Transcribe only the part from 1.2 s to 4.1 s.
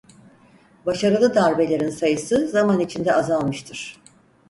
darbelerin sayısı zaman içinde azalmıştır.